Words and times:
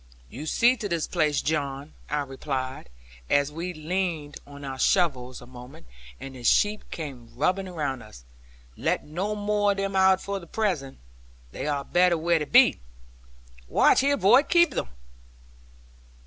'You 0.31 0.47
see 0.47 0.75
to 0.77 0.89
this 0.89 1.05
place, 1.05 1.43
John,' 1.43 1.93
I 2.09 2.21
replied, 2.21 2.89
as 3.29 3.51
we 3.51 3.71
leaned 3.71 4.37
on 4.47 4.65
our 4.65 4.79
shovels 4.79 5.41
a 5.41 5.45
moment, 5.45 5.85
and 6.19 6.33
the 6.33 6.43
sheep 6.43 6.89
came 6.89 7.29
rubbing 7.35 7.69
round 7.69 8.01
us; 8.01 8.25
'let 8.75 9.05
no 9.05 9.35
more 9.35 9.69
of 9.73 9.77
them 9.77 9.95
out 9.95 10.19
for 10.19 10.39
the 10.39 10.47
present; 10.47 10.97
they 11.51 11.67
are 11.67 11.85
better 11.85 12.17
where 12.17 12.39
they 12.39 12.45
be. 12.45 12.79
Watch, 13.67 13.99
here 13.99 14.17
boy, 14.17 14.41
keep 14.41 14.71
them!' 14.71 14.89